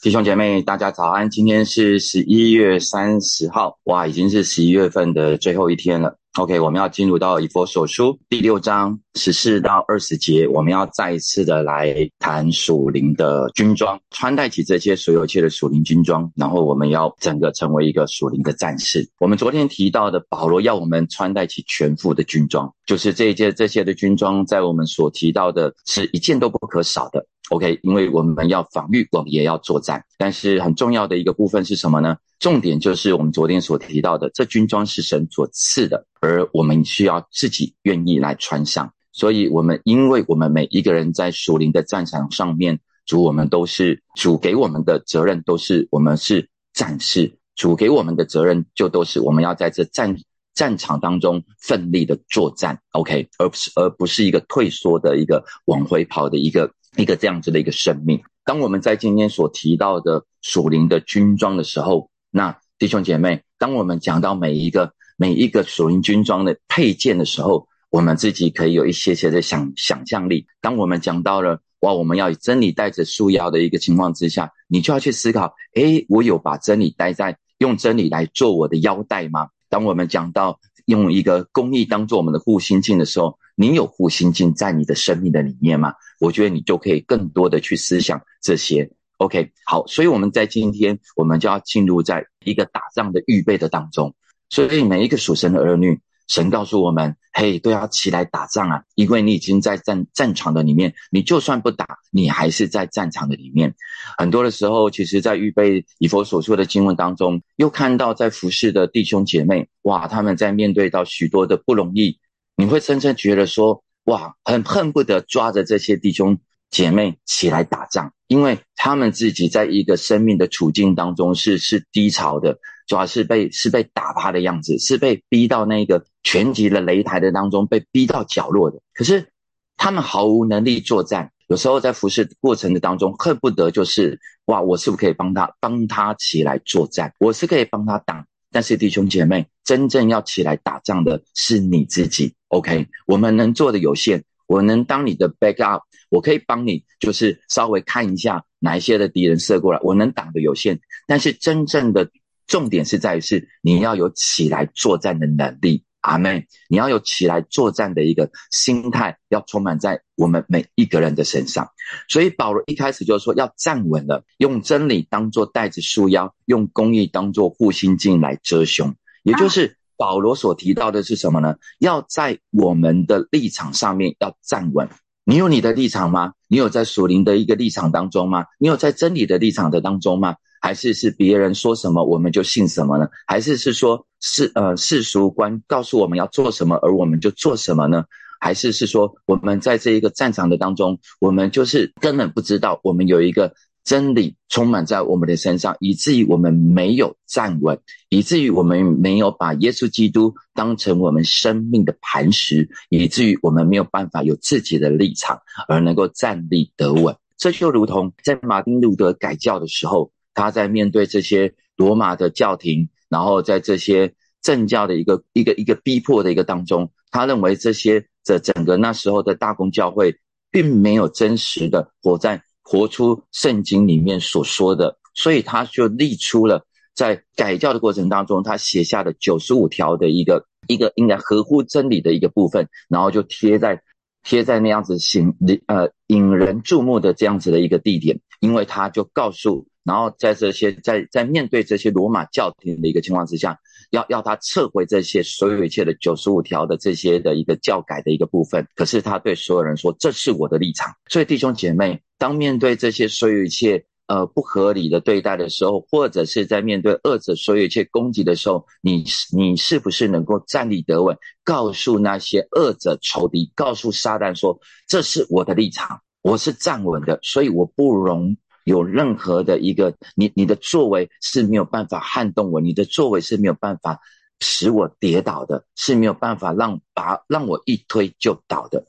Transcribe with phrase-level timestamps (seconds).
[0.00, 1.28] 弟兄姐妹，大家早安！
[1.28, 6.16] 今天是十一月三十号，哇，已经是十一月份的最后一天了。
[6.38, 19.04] OK，我们要进入到以佛所书第六章十四到二十节，我们要再一次的来谈属灵的军装，穿戴起这些所有一切的属灵军装，然后我们要整个成为一个属灵的战士。
[19.18, 27.26] 我们昨天提到的保罗要我们穿戴起全副的军装，就是这一件这些的军装，在我们所提到的是一件都不可少的。
[27.50, 30.04] OK，因为我们要防御，我们也要作战。
[30.18, 32.16] 但是很重要的一个部分是什么呢？
[32.38, 38.92] 重点就是我们昨天所提到的，这军装是神所赐的，而我们需要自己愿意来穿上。
[39.12, 47.38] 所以，我们因为我们每一个人在属灵的战场上面，主我们都是主给我们的责任，都是我们是战士。
[47.56, 50.16] 主给我们的责任就都是我们要在这战
[50.54, 52.78] 战场当中奋力的作战。
[52.92, 56.70] OK，而不是而不是一个退缩的一个往回跑的一个。
[56.98, 58.20] 一个这样子的一个生命。
[58.44, 70.44] 当我们在今天所提到的属灵的军装的时候，那弟兄姐妹，当我们讲到每一个每一个属灵军装的配件的时候，我们自己可以有一些些的想想象力。
[70.60, 79.48] 当我们讲到了哇，我们要以真理带着束腰的一个情况之下，你就要去思考：诶，我有把真理带在用真理来做我的腰带吗？
[79.68, 85.92] 当我们讲到用一个公义当做我们的护心镜的时候，你有护心镜在你的生命的里面吗？
[86.20, 88.88] 我觉得你就可以更多的去思想这些。
[89.16, 94.14] OK，好，所以我们在今天，我们就要进入在一个打仗的预备的当中。
[94.48, 95.98] 所以每一个属神的儿女，
[96.28, 98.84] 神告诉我们：嘿，都要起来打仗啊！
[98.94, 103.74] 因为你已经在战战场的里面，你就算不打，你还是在战场的里面。
[104.18, 112.16] 很多的时候，其实在预备以佛所说的经文当中，又看到在服侍的弟兄姐妹，哇，他们在面对到许多的不容易。
[112.60, 116.36] 你会深深觉得说，哇，很恨不得抓着这些弟兄
[116.70, 128.80] 姐妹起来打仗，因为他们自己在一个生命的处境当中是是低潮的，主要是被是被打趴的样子，是被逼到那个全级的擂台的当中，被逼到角落的。
[128.92, 129.28] 可是
[129.76, 137.14] 他们毫无能力作战，有时候在服侍过程的当中，恨不得就是哇，我是不是可以帮他帮他起来作战？
[137.20, 138.26] 我是可以帮他挡。
[138.50, 142.34] 但是弟兄姐妹，真正要起来打仗的是你自己。
[142.48, 150.80] OK，我们能做的有限，我能当你的 backup，我可以帮你，就是稍微看一下哪一些的敌人射过来，我能挡的有限。
[151.06, 152.10] 但是真正的
[152.46, 155.84] 重点是在于是你要有起来作战的能力。
[156.00, 161.70] 阿妹，你要有起来作战的一个心态，要充满在我们每一个人的身上。
[162.08, 168.94] 所以保罗一开始就说要站稳了，用真理当做带子束腰，用公义当做护心镜来遮胸。
[169.24, 171.56] 也就是保罗所提到的是什么呢？
[171.78, 174.88] 要在我们的立场上面要站稳。
[175.24, 176.32] 你有你的立场吗？
[176.48, 178.46] 你有在属灵的一个立场当中吗？
[178.58, 180.36] 你有在真理的立场的当中吗？
[180.60, 183.06] 还是是别人说什么我们就信什么呢？
[183.26, 188.04] 还是是说世呃世俗观告诉我们要做什么而我们就做什么呢？
[188.40, 193.52] 还是是说我们在这一个战场的当中，我们就是根本不知道我们有一个
[193.88, 207.16] 真理充满在我们的身上，以至于我们没有站稳，以至于我们没有把耶稣基督当成我们生命的磐石，以至于我们没有办法有自己的立场而能够站立得稳。
[207.38, 210.12] 这就如同在马丁路德改教的时候。
[210.34, 220.14] 他在面对这些罗马的教廷，然后在这些政教的一个一个一个逼迫的一个当中，他认为这些这整个那时候的大公教会
[220.52, 222.40] 并没有真实的活在
[222.70, 233.80] 活出圣经里面所说的，所以他就立出了在改教的过程当中，他写下的九十五条的一个一个应该合乎真理的一个部分，然后就贴在
[234.22, 235.34] 贴在那样子引
[235.66, 239.66] 呃引人注目的这样子的一个地点，因为他就告诉。
[239.82, 243.58] 然后在这些在在面对这些罗马教廷的一个情况之下，
[243.90, 248.66] 要要他撤回这些所有一切的九十五条的这些的一个教改的一个部分。
[248.74, 259.04] 可是他对所有人说：“这是我的立场。”所以弟兄姐妹，当面对这些所有一切呃不合理的对待的时候，或者是在面对恶者所有一切攻击的时候，你
[259.36, 268.36] 你是不是能够站立得稳，告诉那些恶者仇敌，告诉撒旦说：“这是我的立场，我是站稳的，所以我不容。”
[268.68, 273.98] 有任何的一个你你的作为是没有办法撼动我，你的作为是没有办法
[274.40, 278.84] 使我跌倒的，是没有办法让把让我一推就倒的。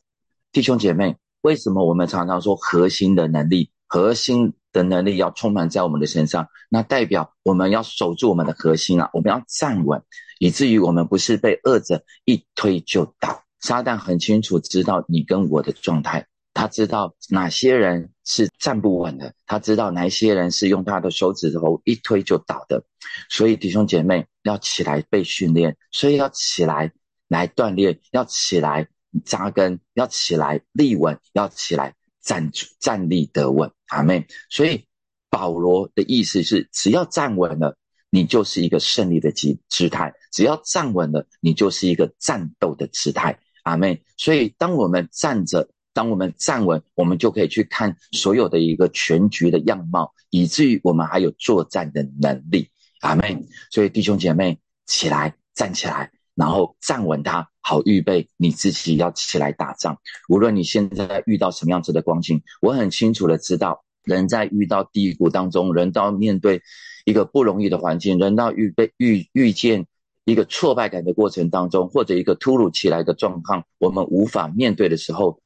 [0.52, 6.48] 弟兄姐妹，为什么我们常常说核心的能力，核心的能力要充满在我们的身上？
[6.70, 10.04] 那代表我们要守住我们的核心啊，我们要站稳，
[10.40, 13.44] 以至于我们不是被恶者一推就倒。
[13.62, 16.28] 撒旦很清楚知道你跟我的状态。
[16.60, 22.84] 他知道哪些人是站不稳的，他知道哪些人是用他的手指头一推就倒的。
[23.30, 26.92] 所以弟兄姐妹要起来被训练，所以要起来
[27.30, 28.86] 来锻炼，要起来
[29.24, 33.72] 扎根，要起来立稳，要起来站站立得稳。
[33.88, 34.86] 阿妹，所以
[35.30, 37.78] 保罗的意思是，只要站稳了。
[38.12, 43.40] 你就是一个胜利的姿姿态，只要站稳了，你就是一个战斗的姿态。
[43.64, 52.70] 阿妹，所以当我们站着，当我们站稳，我们就可以去看所有的一个全局的样貌，以至于我们还有作战的能力。
[53.02, 59.98] 阿妹，所以弟兄姐妹起来，站起来，然后站稳它，好预备你自己要起来打仗。
[60.28, 66.62] 无论你现在遇到什么样子的光景，我很清楚的知道，人在遇到低谷当中，人到面对。
[67.06, 69.88] 一个不容易的环境，人到预备遇遇见
[70.26, 75.42] 一个挫败感的过程当中，或者一个突如其来的状况，我们无法面对的时候，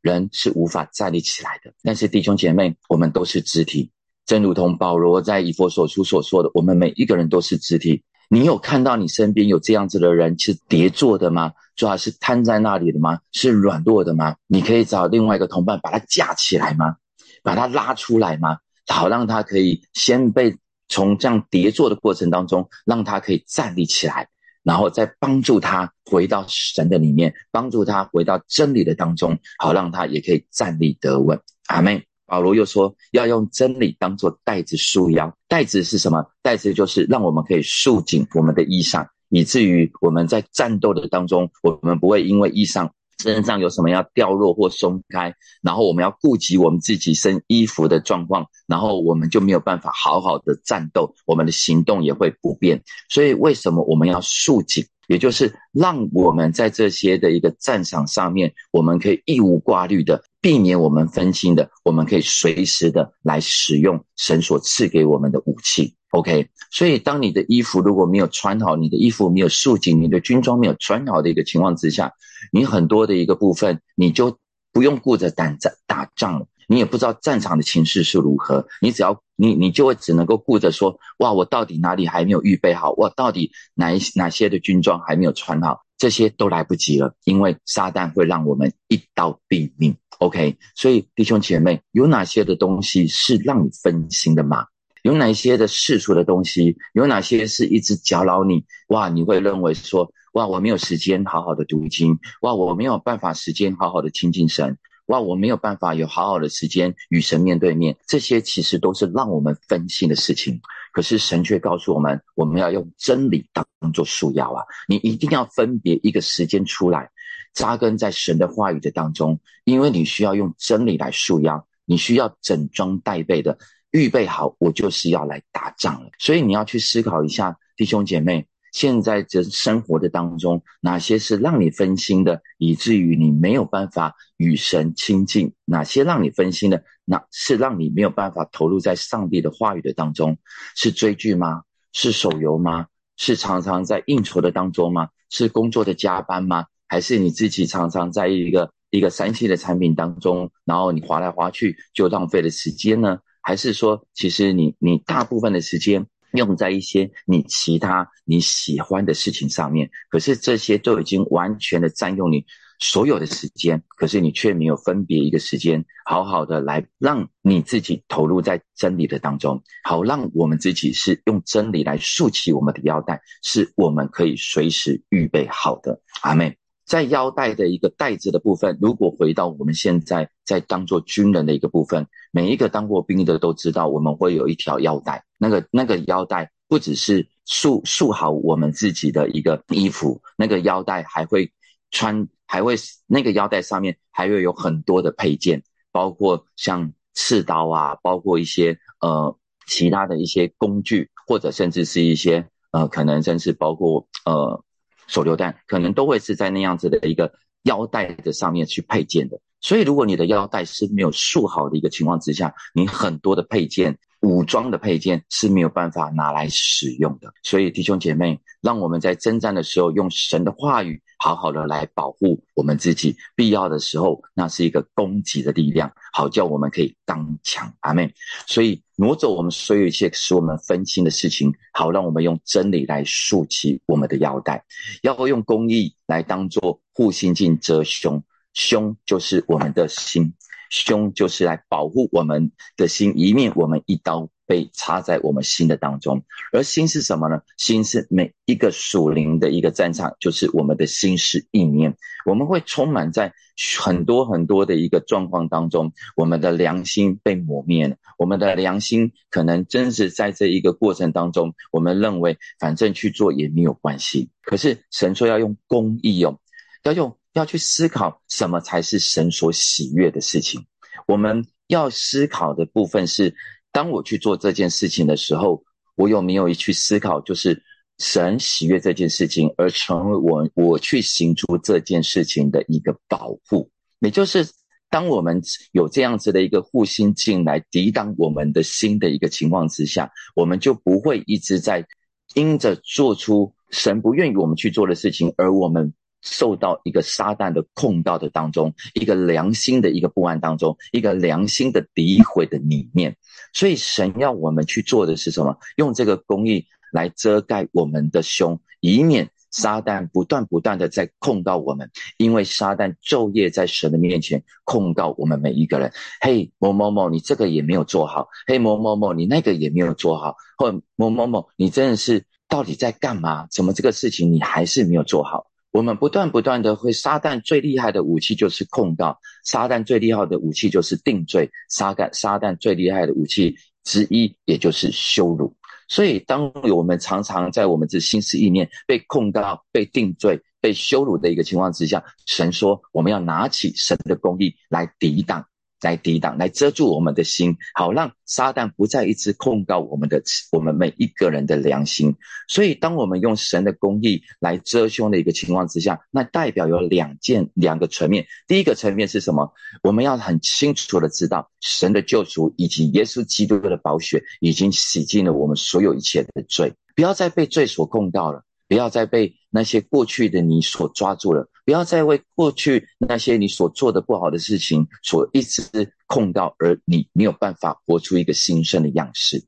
[0.00, 1.72] 人是无法站立起来的。
[1.82, 3.90] 但是弟兄姐妹，我们都是肢体，
[4.26, 8.02] 正如同保罗在以佛所书所说的，我们每一个人都是肢体。
[8.28, 11.52] 你有看到你身边有这样子的人是叠坐的吗？
[11.76, 13.18] 主要是瘫在那里的吗？
[13.32, 14.36] 是软弱的吗？
[14.46, 16.96] 你可以找另外一个同伴把他架起来吗？
[17.42, 18.58] 把他拉出来吗？
[18.86, 20.56] 好让他可以先被。
[20.90, 24.30] 从这样叠坐的过程当中，让他可以站立起来，
[24.68, 31.40] 然后再帮助他回到神的里面，帮助他回到真理的当中，好让他也可以站立得稳。
[31.68, 36.22] 阿妹，保罗又说要用真理当做带子束腰，带子是什么？
[36.42, 42.90] 带子就是让我们可以束紧我们的衣裳，以至于我们在战斗的当中，我们不会因为衣裳。
[43.22, 52.82] 身上有什么要掉落或松开，然后我们要顾及我们自己身衣服的状况，然后我们就没有办法好好的战斗，我们的行动也会不便。
[53.08, 54.84] 所以为什么我们要束紧？
[55.08, 65.94] 也就是让我们在这些的一个战场上面，我们可以义无挂虑的避免我们分心的，我们可以随时的来使用神所赐给我们的武器。
[66.10, 72.12] OK，所以当你的衣服如果没有穿好，你的衣服没有束紧，你的军装没有穿好的一个情况之下，
[72.50, 74.38] 你很多的一个部分你就
[74.72, 82.92] 不用顾着打战打仗了，你也不知道战场的情势是如何，你只要你你就会只能够顾着说，哇，我到底哪里还没有预备好？
[82.96, 85.82] 我到底哪一哪些的军装还没有穿好？
[85.98, 89.94] 这些都来不及了，因为撒旦会让我们一刀毙命。
[90.18, 94.64] OK，所以弟兄姐妹，有哪些的东西是让你分心的吗？
[95.08, 96.76] 有哪些的世俗的东西？
[96.92, 98.66] 有哪些是一直搅扰你？
[98.88, 104.76] 哇，你会认为说，哇，我没有时间好好的读经，哇，我没有办法时间好好的亲近神，
[105.06, 107.96] 哇，我没有办法有好好的时间与神面对面。
[108.06, 110.60] 这些其实都是让我们分心的事情。
[110.92, 113.64] 可是神却告诉我们，我们要用真理当
[113.94, 114.62] 做束腰啊！
[114.86, 117.08] 你一定要分别一个时间出来，
[117.54, 123.56] 扎根在神的话语的当中，因为你需要用真理来束腰，你需要整装待备的。
[123.90, 126.10] 预备好，我就是要来打仗了。
[126.18, 135.52] 所以你要去思考一下，弟兄姐妹，现在这生活的当中，哪些是让你分心的，以至于你没有办法与神亲近？
[135.64, 140.36] 哪些让你分心的，那是让你没有办法投入在上帝的话语的当中？
[140.76, 141.62] 是追剧吗？
[141.92, 142.86] 是手游吗？
[143.16, 145.08] 是常常在应酬的当中吗？
[145.30, 146.66] 是工作的加班吗？
[146.86, 153.18] 还是你自己常常在一个一个三 C 的产品当中，然后你划来划去就浪费了时间呢？
[153.48, 162.44] 还是说，其实你你大部分的时间用在一些你其他你喜欢的事情上面，可是这些都已经完全的占用你
[162.78, 176.02] 所有的时间，可是你却没有分别一个时间，好好的来让你自己投入在真理的当中，好让我们自己是用真理来束起我们的腰带，是我们可以随时预备好的。
[176.20, 176.58] 阿妹。
[176.88, 185.22] 在腰带的一个带子的部分，如果回到我们现在在当做军人的一个部分，每一个当过兵的都知道，我们会有一条腰带。
[185.36, 191.52] 那个那个腰带不只是束束好我们自己的一个衣服，那个腰带还会
[191.90, 192.74] 穿，还会
[193.06, 204.64] 那个腰带上面还会有很多的配件，包括像刺刀啊，包括一些呃其他的一些工具，或者甚至是一些呃可能甚至包括呃。
[205.08, 207.32] 手榴弹可能都会是在那样子的一个
[207.64, 217.32] 腰带的上面去配件的，所以如果你的腰带是没有束好的一个情况之下，你很多的配件、武装的配件是没有办法拿来使用的。
[217.42, 221.02] 所以弟兄姐妹，让我们在征战的时候用神的话语。
[221.18, 227.72] 好好的来保护我们自己，必要的时候，那是一个攻击的力量，好叫我们可以刚强。
[227.80, 228.14] 阿妹，
[228.46, 234.64] 所以挪走我们所有一切使我们分心的事情，好让我们用真理来束起我们的腰带，
[235.02, 238.22] 要用公义来当做护心镜遮胸，
[238.54, 240.32] 胸就是我们的心，
[240.70, 244.28] 胸就是来保护我们的心，以免我们一刀。
[244.48, 246.24] 被插在我们心的当中，
[246.54, 247.42] 而心是什么呢？
[247.58, 251.94] 心是每一个属灵的一个战场，就是我们的心是意念。
[252.24, 253.34] 我们会充满在
[253.78, 257.96] 很多很多的一个状况当中，我们的良心被磨灭了。
[258.16, 264.30] 我们的良心可能真是在这一个过程当中，我们认为反正去做也没有关系。
[264.42, 266.40] 可是神说要用公义用，
[266.84, 270.64] 要用要去思考什么才是神所喜悦的事情。
[271.06, 273.34] 我们要思考的部分是。
[273.72, 275.62] 当我去做这件事情的时候，
[275.96, 277.62] 我有没有去思考，就是
[277.98, 283.70] 神喜悦这件事情，而成为我我去行出这件事情的一个保护？
[284.00, 284.46] 也就是
[284.90, 285.40] 当我们
[285.72, 291.86] 有这样子的一个护心镜来抵挡我们的心的一个情况之下，我们就不会一直在
[292.34, 295.92] 因着做出神不愿意我们去做的事情，而我们。
[296.20, 303.16] 受到一个撒旦的控告的当中，一个良心的一个不安当中，一个良心的诋毁的里面，
[303.52, 305.56] 所以神要我们去做的是什么？
[305.76, 311.90] 用这个公义来遮盖我们的胸，以免撒旦不断不断的在控告我们。
[312.16, 315.92] 因为撒旦昼夜在神的面前控告我们每一个人。
[316.20, 323.46] 嘿，某某某，你这个也没有做好；嘿，某某某，你那个也没有做好；或某某某，你真的是到底在干嘛？
[323.50, 325.47] 怎么这个事情你还是没有做好？
[325.70, 335.54] 我们不断不断的会，撒旦最厉害的武器就是控告，撒旦最厉害的武器就是定罪，撒旦撒旦最厉害的武器之一也就是羞辱。
[335.88, 345.46] 所以，当我们常常在我们这心思意念被控告、被定罪、被羞辱的一个情况之下，神说我们要拿起神的公义来抵挡。
[345.80, 352.16] 来抵挡，来遮住我们的心，好让撒旦不再一直控告我们的我们每一个人的良心。
[352.48, 358.26] 所以，当我们用神的公义来遮胸的一个情况之下，那代表有两件两个层面。
[358.46, 359.52] 第一个层面是什么？
[359.82, 368.42] 我们要很清楚的知道，神的救赎以及耶稣基督的宝血已经洗净了我们所有一切的罪，不要再被罪所控告了。
[368.70, 379.44] 不要再被那些过去的你所抓住了，不要再为过去那些你所做的不好的事情所一直控到，而你没有办法活出一个新生的样式。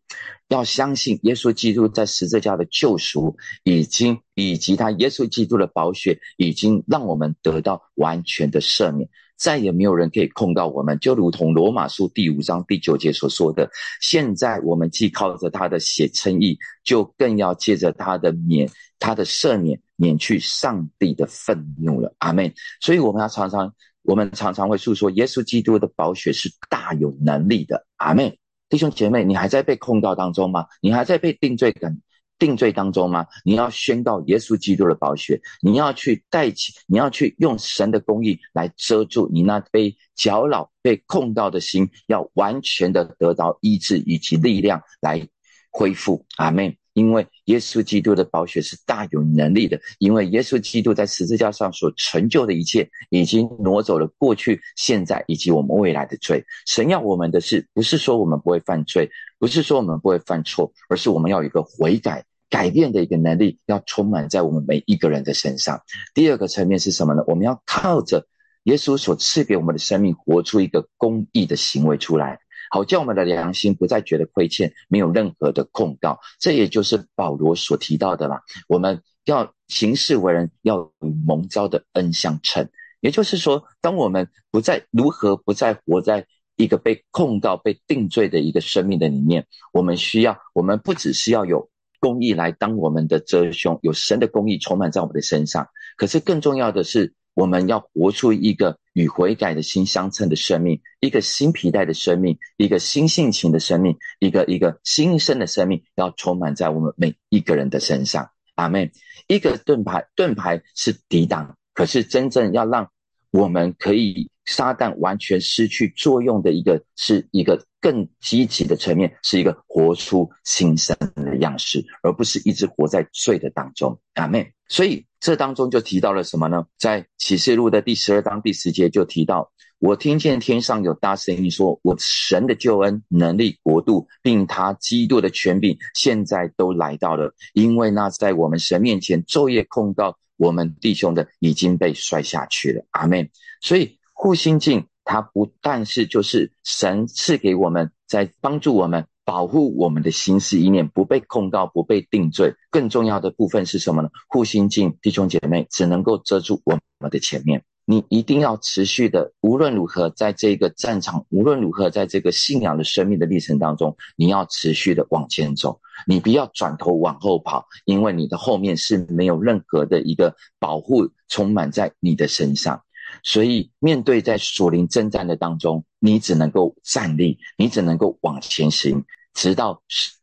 [0.48, 3.34] 要相信耶稣基督在十字架的救赎，
[3.64, 9.08] 已经以及他耶稣基督的宝血，已经让我们得到完全的赦免。
[9.40, 13.70] 再也没有人可以控告我们，就如同罗马书第五章第九节所说的。
[14.02, 18.68] 现在我们既靠着他的血称义，就更要借着他的免、
[18.98, 22.14] 他的赦免，免去上帝的愤怒了。
[22.18, 22.52] 阿门。
[22.82, 27.86] 所以我们要常常，我们常常会诉说，耶稣基督的宝血是大有能力的。
[27.96, 28.36] 阿门。
[28.68, 30.66] 弟兄姐妹，你还在被控告当中吗？
[30.82, 31.98] 你还在被定罪感？
[32.40, 33.24] 定罪当中吗？
[33.44, 45.28] 你要宣告耶稣基督的宝血，你要去带起，你要去用神的公义来遮住你那被搅扰、被控告的心，要完全的得到医治以及力量来
[45.70, 46.26] 恢复。
[46.38, 46.74] 阿门。
[46.92, 56.44] 因为耶稣基督的宝血是大有能力的，因为耶稣基督在十字架上所成就的一切，已经挪走了过去、现在以及我们未来的罪。
[56.66, 62.24] 神要我们的是，不是说我们不会犯罪，不是说我们不会犯错，而是我们要有一个悔改。
[62.50, 65.80] 改变的一个能力要充满在我们每一个人的身上。
[66.12, 67.22] 第二个层面是什么呢？
[67.28, 68.26] 我们要靠着
[68.64, 72.40] 耶稣所赐给我们的生命，活出一个公义的行为出来，
[72.70, 76.18] 好叫我们的良心不再觉得亏欠，没有任何的控告。
[76.38, 78.42] 这也就是保罗所提到的啦。
[78.68, 82.68] 我们要行事为人，要与蒙召的恩相称。
[83.00, 86.26] 也就是说，当我们不再如何不再活在
[86.56, 91.69] 一个被控告、被定罪的一个生命的里面，我们需要，我们不只是要有。
[92.00, 95.68] 公义来当我们的遮胸，有神的公义充满在我们的身上。
[95.96, 108.30] 可是更重要的是，我们要活出一个与悔改的心相称的生命，一个新皮带的生命，一个新性情的生命，一个一个新生的生命，要充满在我们每一个人的身上。
[108.56, 108.90] 阿妹，
[109.26, 112.90] 一个盾牌，盾牌是抵挡，可是真正要让
[113.30, 114.28] 我们可以。
[114.46, 123.96] 撒旦完全失去作用的一个，是一个更积极的层面，是一个活出新生的样式，而不是一直活在罪的当中。
[124.14, 126.66] 阿妹，所以这当中就提到了什么呢？
[126.76, 143.30] 在启示录的第十二章第十节就提到，我听见天上有大声音说：“我神的救恩、能力、国度，并他基督的权柄，现在都来到了，因为那在我们神面前昼夜控告我们弟兄的，已经被摔下去了。”阿门，
[143.60, 143.96] 所以。
[144.22, 152.52] 护心镜，它不但是就是神赐给我们，在帮助我们保护我们的心思意念不被控告、不被定罪。
[152.68, 154.10] 更重要的部分是什么呢？
[154.28, 157.64] 护心镜，弟兄姐妹只能够遮住我们的前面。
[157.90, 172.80] 你一定要持续的，无论如何，在这个战场，无论如何，在这个信仰的生命的历程当中，你要持续的往前走，你不要转头往后跑，因为你的后面是没有任何的一个保护充满在你的身上。
[173.24, 179.04] 所以，面对在属灵征战的当中，你只能够站立，你只能够往前行，
[179.34, 179.82] 直到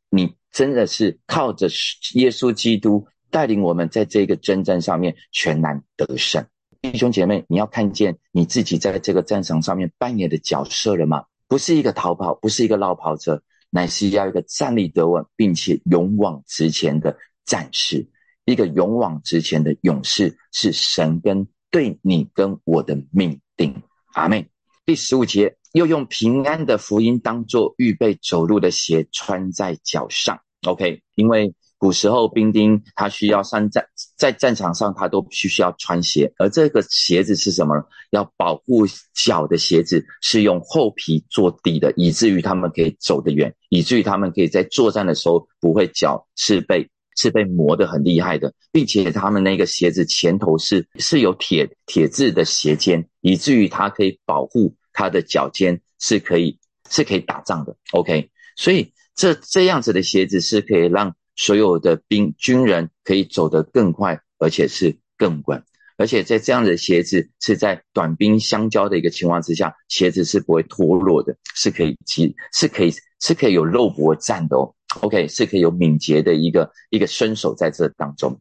[0.09, 1.67] 你真的是靠着
[2.13, 6.45] 耶稣基督带领我们在这个征战上面全然得胜。
[6.81, 11.25] 弟兄姐妹，你要看见你自己在这个战场上面扮演的角色了吗？
[11.48, 18.07] 不是一个逃跑，不是一个落跑者，乃是要一个站立得稳，并且勇往直前的战士，
[18.46, 21.48] 一个勇往直前的勇士，是神跟。
[21.69, 24.48] 对你跟我的命定，阿妹。
[24.86, 30.39] 第十五节，又用平安的福音当做预备走路的鞋穿在脚上。
[30.65, 33.86] OK，因为古时候兵丁他需要上战，
[34.17, 37.75] 在战场上他都必须要穿鞋，而这个鞋子是什么？
[38.09, 46.89] 要保护脚的鞋子是用厚皮做底的，以至于他们可以走得远，以至于他们可以在作战的时候不会脚是被。
[47.19, 56.59] 是被磨得很厉害的，并且他们那个鞋子前头是是有铁铁质的鞋尖，以至于它可以保护他的脚尖，是可以
[56.91, 57.75] 是可以打仗的。
[57.93, 65.63] OK，所以这这样子的鞋子是可以让所有的兵军人可以走得更快，而且是更稳。
[65.96, 74.74] 而且在这样的鞋子是在短兵相交的一个情况之下，鞋子是不会脱落的，是可以及，是可以是可以有肉搏战的哦。
[75.01, 78.39] OK，是可以有敏捷的一个一个身手在这当中，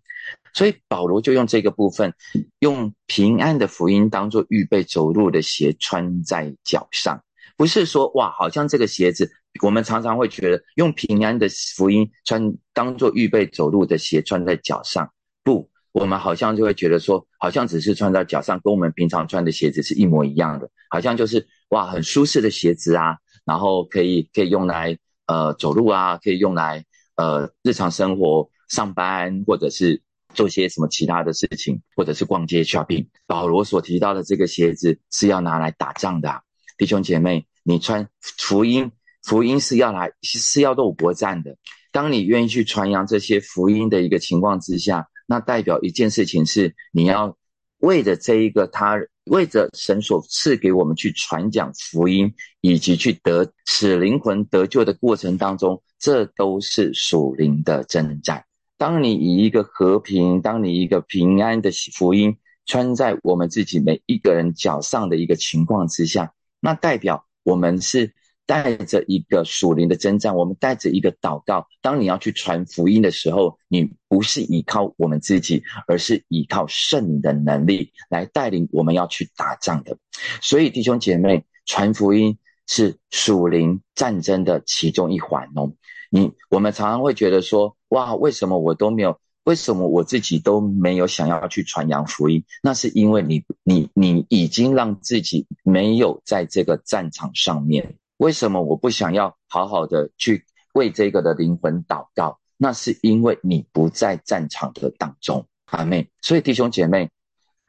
[0.53, 2.13] 所以保罗就用这个部分，
[2.61, 7.23] 用平安的福音当做预备走路的鞋穿在脚上，
[7.57, 15.11] 不是说哇，好像这个鞋子，我们常常会觉得用平安的福音穿当做预备走路的鞋穿在脚上，
[15.43, 24.97] 不，我们好像就会觉得说，好像只是穿在脚上，跟我们平常穿的鞋子是一模一样的，好像就是哇，很舒适的鞋子啊，然后可以可以用来。
[25.29, 26.85] 呃，走路啊，可以用来
[27.17, 30.01] 呃日常生活、上班，或者是
[30.35, 33.09] 做些什么其他的事情，或者是逛街 shopping。
[33.27, 36.43] 保罗所提到的这个鞋子是要拿来打仗的，
[36.79, 38.93] 弟兄姐妹，你穿福音，
[39.27, 41.57] 福音是要来是要斗国战的。
[41.91, 47.37] 当你愿意去传扬这些福音的一个情况之下，那代表一件事情是你要
[47.79, 48.97] 为着这一个他。
[49.25, 58.45] 为着神所赐给我们去传讲福音，以及去得使灵魂得救的过程当中，这都是属灵的征战。
[58.79, 62.37] 当你以一个和平，当你一个平安的福音
[62.67, 68.15] 穿在我们自己每一个人脚上的一个情况之下，那代表我们是。
[68.47, 71.67] 带着一个属灵的征战，我们带着一个祷告。
[71.83, 79.99] 当你要去传福音的时候，你不是依靠我们自己，而是依靠圣的能力来带领我们要去打仗的。
[80.41, 85.73] 所以，弟兄姐妹，传福音是属灵战争的其中一环哦。
[86.09, 89.19] 你我们常常会觉得说，哇，为什么我都没有？
[89.43, 92.45] 为什么我自己都没有想要去传扬福音？
[92.63, 97.97] 那是因为你，你，你已经让自己没有在这个战场上面。
[98.19, 102.39] 为什么我不想要好好的去为这个的灵魂祷告？
[102.57, 106.11] 那是因为你不在战场的当中，阿妹。
[106.23, 107.11] 所以弟兄姐妹，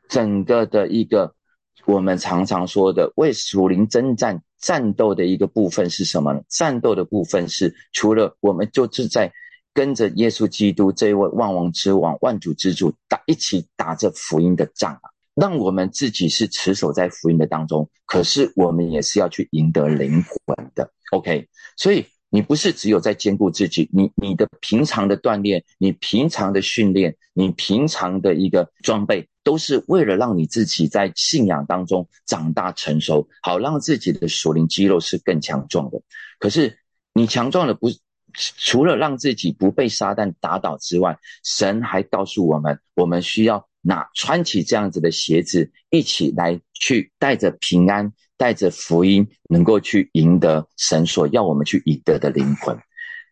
[0.08, 1.36] 整个的一个
[1.86, 6.42] 我们常常说的为属灵征战战斗的一个部分是什么呢？
[6.48, 9.34] 战斗的部分是除了我们就是在
[9.74, 15.12] 跟着耶稣基督这位万王之王、万主之主打一起打着福音的仗啊。
[15.40, 20.92] 让我们自己是持守在福音的当中，可是我们也是要去赢得灵魂的。
[21.12, 21.48] OK，
[21.78, 36.02] 所以你不是只有在兼顾自己，你你的平常的锻炼，你平常的训练，你平常的一个装备，都是为了让你自己在信仰当中长大成熟，好让自己的属灵肌肉是更强壮的。
[36.40, 36.76] 可是
[37.14, 37.92] 你强壮的不
[38.34, 43.68] 除了让自己不被撒旦打倒之外，神还告诉我们，我们需要。
[43.82, 52.78] 那穿起这样子的鞋子，一起来去带着平安，带着福音，能够去赢得神所要我们去赢得的灵魂。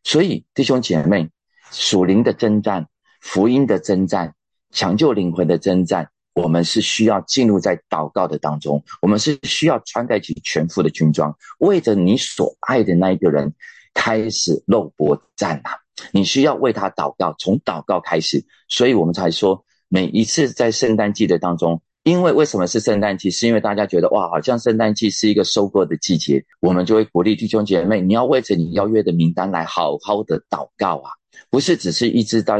[0.03, 1.29] 所以弟兄姐妹，
[1.71, 2.87] 属灵的征战、
[3.19, 4.33] 福音的征战、
[4.71, 13.53] 抢救灵魂的征战，我们是需要进入在祷告的当中，我们是需要穿戴起全副的军装，为着你所爱的那一个人
[13.93, 15.71] 开始肉搏战啊！
[16.11, 19.65] 你需要为他祷告，从祷告开始，所以我们才说。
[19.95, 23.31] 每一次在圣诞季的当中，因为为什么是圣诞季？
[23.31, 31.11] 是因为大家觉得哇，好像圣诞季是一个收割的季节，我们就会鼓励弟兄姐妹，你要为着你邀约的名单来好好的祷告啊，
[31.49, 32.59] 不是只是一直在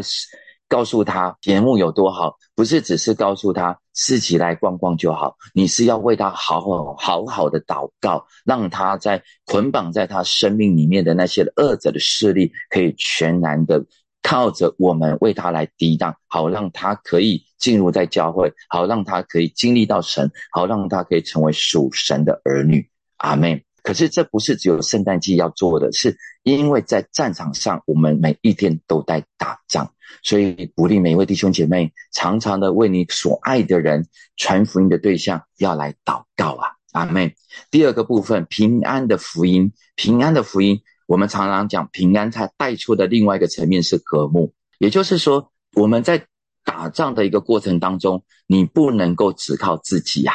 [0.70, 13.86] 告诉他节目有多好，不是只是告诉他自己来逛逛就好，你是要为他好好好好的祷告，让他在捆绑在他生命里面的那些恶者的势力，可以全然的
[14.26, 22.90] 靠着我们为他来抵挡，好让他可以进入在教会，好让他可以经历到神，好让他可以成为属神的儿女。
[23.18, 23.64] 阿妹。
[23.84, 29.88] 可是这不是只有圣诞季要做的，是因为在战场上，我们每一天都在打仗，
[30.24, 34.08] 所以鼓励每一位弟兄姐妹，常常的为你所爱的人
[34.38, 37.36] 传福音的对象要来祷告啊，阿妹。
[37.70, 46.26] 第二个部分，平安的福音，平安的福音，我们常常讲平安，它带出的另外一个层面是和睦，也就是说，我们在
[46.64, 50.34] 打仗的一个过程当中，你不能够只靠自己呀，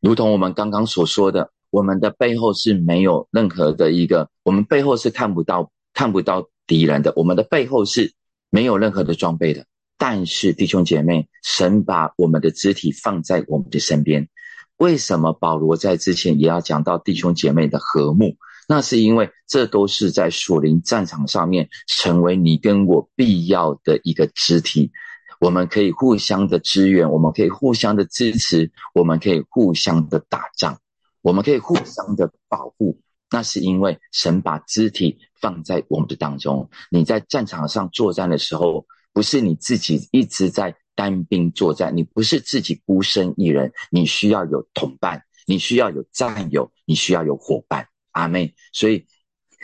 [0.00, 1.50] 如同我们刚刚所说的。
[1.72, 8.12] 我们的背后是没有任何的一个，我们背后是看不到看不到敌人的，我们的背后是
[8.50, 9.64] 没有任何的装备的。
[9.96, 14.28] 但是弟兄姐妹，神把我们的肢体放在我们的身边。
[14.76, 18.36] 为什么保罗在之前也要讲到弟兄姐妹的和睦？
[18.68, 24.90] 那是因为这都是在属灵战场上面成为你跟我必要的一个肢体，
[25.40, 30.78] 我们可以互相的支援，我们可以互相的支持，我们可以互相的打仗。
[31.20, 32.98] 我们可以互相的保护，
[33.30, 36.68] 那是因为神把肢体放在我们的当中。
[36.90, 47.86] 你在战场上作战的时候，不是你自己一直在单兵作战，你不是自己孤身一人，你需要有同伴，你需要有战友，你需要有伙伴。
[48.12, 49.06] 阿妹，所以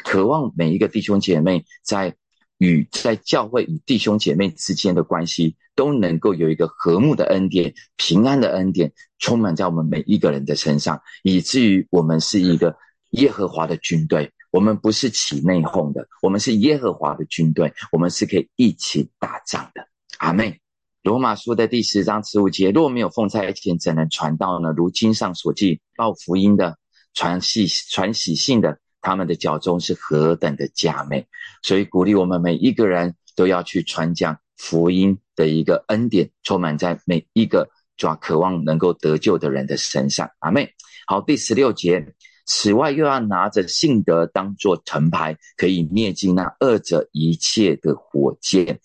[0.05, 2.15] 渴望每一个弟兄姐妹在。
[2.61, 12.77] 与在教会与弟兄姐妹之间的关系都能够有一个和睦的恩典、平安的恩典充满在我们每一个人的身上，以至于我们是一个
[13.11, 14.33] 耶和华的军队。
[14.51, 19.87] 我们不是起内讧的，我们是耶和华的军队，我们是可以一起打仗的。
[20.19, 20.61] 阿妹，
[21.05, 24.73] 罗马书的第十章十五节：若没有奉差遣，怎能传道呢？
[24.77, 26.77] 如经上所记，报福音的、
[27.15, 28.79] 传喜传喜信的。
[29.01, 31.25] 他们的脚中是何等的佳美，
[31.63, 40.29] 所以鼓励我们每一个人都要去传讲福音的一个恩典，充满在每一个抓渴望能够得救的人的身上。
[40.41, 40.75] 阿妹，
[41.07, 42.13] 好，第十六节，
[42.45, 48.81] 此外又要拿着信德当作藤牌，可以灭尽那二者一切的火箭。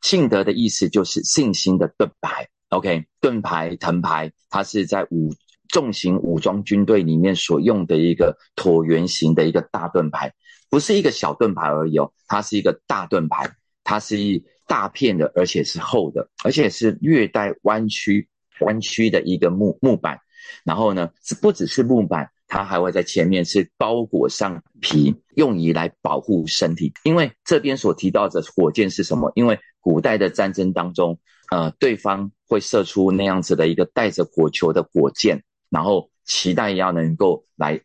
[0.00, 2.48] 信德的意思就是信心的盾牌。
[2.70, 5.34] OK，盾牌、藤牌，它是在五。
[5.68, 10.32] 重型武装军队里面所用的一个椭圆形的一个大盾牌，
[10.70, 13.50] 不是一个小盾牌而已哦，它是一个大盾牌，
[13.84, 18.28] 它是一大片的，而且是厚的，而且是略带弯曲
[18.60, 20.18] 弯曲的一个木木板。
[20.64, 26.92] 然后呢，是不只是木板，它还会在前面是包裹上皮，用以来保护身体。
[27.04, 29.30] 因为这边所提到的火箭是什么？
[29.34, 31.18] 因为古代的战争当中，
[31.50, 35.42] 呃，对方会射出那样子的一个带着火球的火箭。
[35.70, 37.80] 然后期待要能够来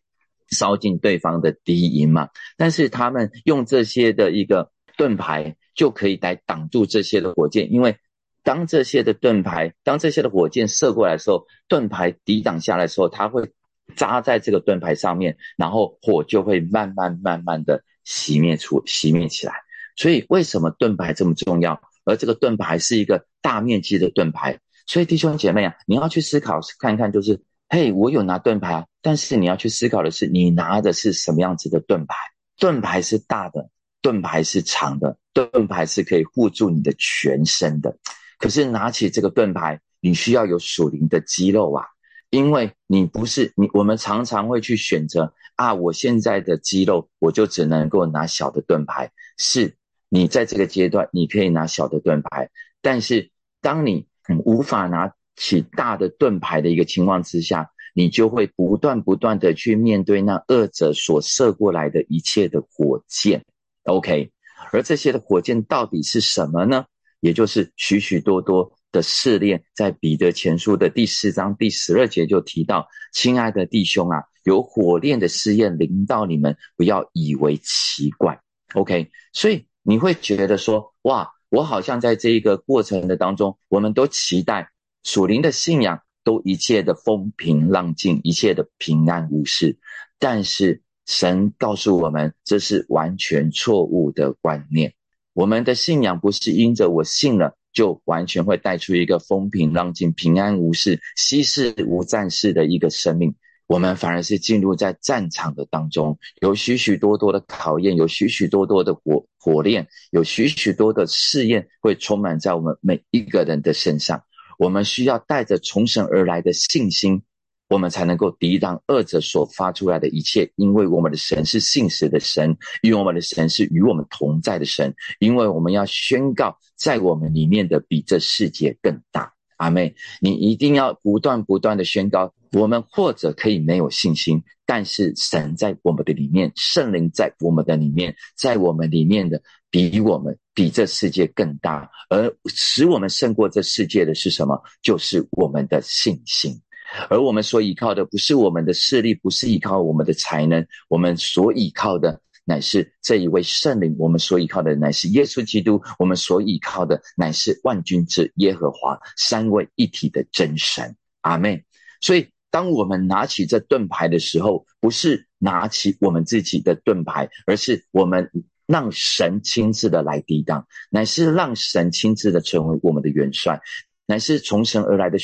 [0.50, 7.96] 烧进对方的敌营嘛，但是他们用这些的一个盾牌就可以来挡住这些的火箭，因为
[8.42, 13.50] 当这些的盾牌，当这些的火箭射过来的时候，盾牌抵挡下来的时候，它会
[13.96, 19.54] 扎在这个盾牌上面，然后火就会慢慢慢慢的熄灭出熄灭起来。
[19.96, 21.80] 所以为什么盾牌这么重要？
[22.04, 27.40] 而这个盾牌是一个大面积的盾牌，所以弟兄姐妹啊，你要去思考看看，就是。
[27.74, 32.14] 嘿，我有拿盾牌，但是你要去思考的是，你拿的是什么样子的盾牌？
[32.56, 33.68] 盾牌是大的，
[34.00, 37.98] 盾牌是长的，盾牌是可以护住你的全身的。
[38.38, 41.84] 可是拿起这个盾牌，你需要有属灵的肌肉啊，
[42.30, 43.68] 因为你不是你。
[43.72, 49.10] 我们常常会去选择啊，我现在的肌肉，我就只能够拿小的盾牌。
[49.36, 49.76] 是
[50.08, 54.06] 你在这个阶段，你可以拿小的盾牌，但是当你
[54.44, 55.12] 无法拿。
[55.36, 63.44] 起大的盾牌的一个情况之下，你就会不断不断的去面对那二者所射过来的一切的火箭
[63.84, 64.32] ，OK，
[64.72, 66.84] 而这些的火箭到底是什么呢？
[67.20, 78.38] 也就是许许多多的试炼，在彼得前书的第四章第十二节就提到：“亲爱的弟兄啊，有火炼的试验临到你们，不要以为奇怪。
[78.74, 84.68] ”OK，所以你会觉得说：“哇，我好像在这一个过程的当中，我们都期待。”
[85.04, 89.78] 属灵的信仰都一切的风平浪静，一切的平安无事。
[90.18, 94.94] 但是神告诉我们，这是完全错误的观念。
[95.34, 103.34] 我们的信仰不是因着我信了，就完全会带出一个风平浪静、平安无事、息事无战事的一个生命。
[103.66, 114.22] 我们反而是进入在战场的当中，有许许多多的考验，有许许多多的火火炼，有许许多的试验会充满在我们每一个人的身上。
[114.58, 117.22] 我们需要带着从神而来的信心。
[117.70, 129.33] 我们才能够抵挡恶者所发出来的一切，因为我们的神是信实的神，因为我们的神是与我们同在的神，因为我们要宣告，在我们里面的比这世界更大。
[129.56, 139.40] 阿妹，你一定要不断不断的宣告，我们或者可以没有信心，但是神在我们的里面，圣灵在我们的里面，在我们里面的
[139.70, 144.60] 比我们比这世界更大，而使我们胜过这世界的是什么？
[144.82, 146.60] 就是我们的信心。
[147.08, 153.96] 而我们所依靠的不是我们的势力，不是依靠我们的才能，我们所依靠的乃是这一位圣灵。
[153.98, 160.96] 我们所依靠的乃是耶稣基督，我们所依靠的乃是万军之耶和华，三位一体的真神。
[161.22, 161.64] 阿妹。
[162.00, 168.30] 所以，当我们拿起这盾牌的时候，不是拿起我们自己的盾牌，而是我们
[168.66, 173.60] 让神亲自的来抵挡，乃是让神亲自的成为我们的元帅。
[174.06, 175.16] 乃是从神而来的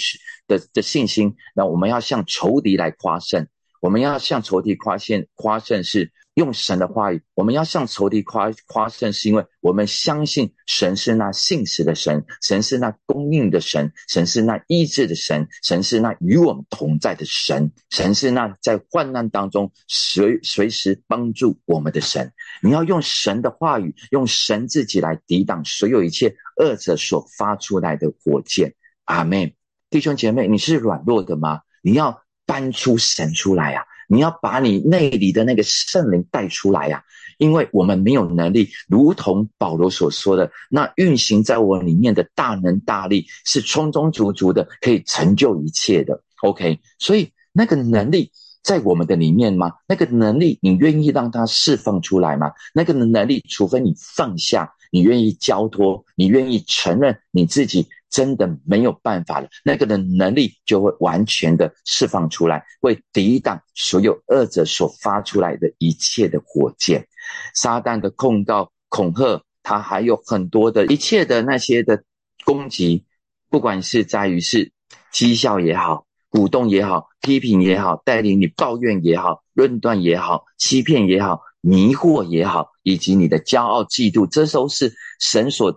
[0.46, 3.46] 的的信心，那我们要向仇敌来夸胜，
[3.82, 6.10] 我们要向仇敌夸胜，夸胜是。
[6.34, 22.32] 用神的话语，我们要向仇敌夸夸胜，是因为我们相信神是那信实的神，神是那供应的神，神是那医治的神，神是那与我们同在的神，神是那在患难当中随随时帮助我们的神。
[22.62, 28.74] 你要用神的话语，用神自己来抵挡所有一切恶者所发出来的火箭。
[29.04, 29.52] 阿门，
[29.90, 31.62] 弟兄姐妹，你是软弱的吗？
[31.82, 33.84] 你要搬出神出来啊！
[34.10, 37.00] 你要把你内里的那个圣灵带出来呀，
[37.38, 46.20] 因为我们没有能力，如同保罗所说的，那运行在我里面的大能大力是充充足足的，可以成就一切的。
[46.42, 49.72] OK，所以那个能力在我们的里面吗？
[49.86, 52.52] 那个能力你愿意让它释放出来吗？
[52.74, 57.88] 那个能力，除非你放下，你愿意交托，你愿意承认你自己。
[58.10, 67.06] 真的没有办法了，那个的能力就会完全的释放出来，会抵挡所有恶者所发出来的一切的火箭，
[67.54, 72.02] 撒旦的控告、恐吓，他还有很多的一切的那些的
[72.44, 73.04] 攻击，
[73.48, 74.72] 不管是在于是
[75.12, 85.74] 讥笑也好、鼓动也好、批评也好、带领你抱怨也好、论断也好、欺骗也好、迷惑也好，以及你的骄傲、嫉妒，这都是神所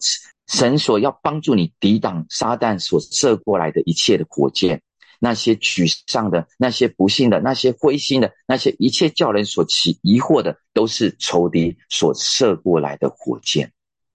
[0.48, 4.84] 神所要帮助你抵挡撒旦所射过来的一切的火箭，
[5.20, 13.72] 那些沮丧的、那些不幸的、那些灰心的、那些一切叫人所起疑惑的，都是仇敌所射过来的火箭。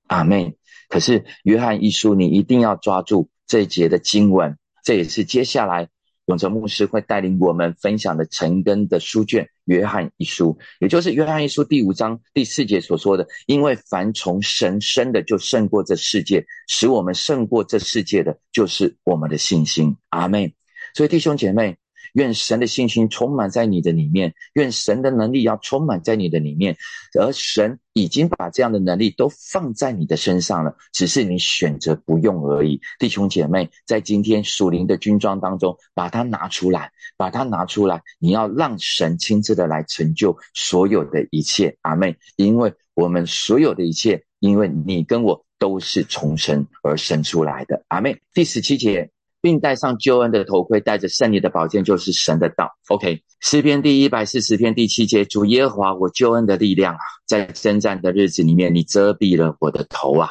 [0.06, 0.54] 阿妹，
[0.88, 5.88] 可是约翰一书，你一定要抓住这一节的经文，这也是接下来。
[6.28, 20.54] 永泽牧师会带领我们分享的陈根的书卷《约翰一书》，也就是《约翰一书》第五章第四节所说的：“因为凡从神生的，就胜过这世界；使我们胜过这世界的，就是我们的信心。”阿妹，
[20.94, 21.76] 所以弟兄姐妹。
[22.14, 26.76] 愿神的信心充满在你的里面，愿神的能力要充满在你的里面，
[27.18, 32.80] 而神已经把这样的能力都放在你的身上了，只是你选择不用而已。
[32.98, 41.76] 弟兄姐妹，在今天属灵的军装当中，把它拿出来，把它拿出来，你要让神亲自的来成就所有的一切。
[41.82, 47.84] 阿妹，因为我们所有的一切，因为你跟我都是从神而生出来的。
[47.88, 49.10] 阿妹，第十七节。
[49.48, 52.70] 并戴上救恩的头盔，带着胜利的宝剑，就是神的道。
[52.88, 60.28] OK，诗篇第一百四十篇第七节：主耶和华，我救恩的力量啊，在征战的日子里面，你遮蔽了我的头啊。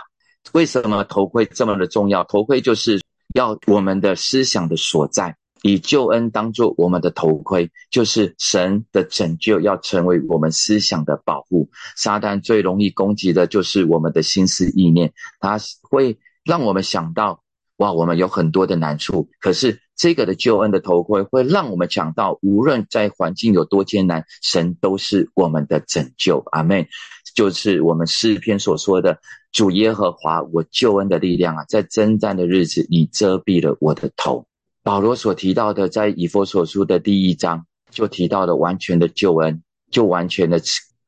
[0.52, 2.24] 为什么头盔这么的重要？
[2.26, 3.02] 头盔就是
[3.34, 11.68] 要我们的思想的所在，以救恩当做我们的头盔，就是神的拯救要成为我们思想的保护。
[11.96, 17.42] 撒旦最容易攻击的就是我们的心思意念，他会让我们想到。
[17.78, 26.44] 哇，我们有很多的难处，可是这个的救恩的头盔会让我们想到，无论在环境有多艰难，神都是我们的拯救。
[26.52, 26.88] 阿妹，
[27.36, 29.20] 就是我们诗篇所说的
[29.52, 34.46] 主耶和华，我救恩的力量啊，在征战的日子，你遮蔽了我的头。
[34.82, 39.62] 保罗所提到的，在以佛所书的第一章就提到了完全的救恩，
[39.92, 40.60] 就完全的。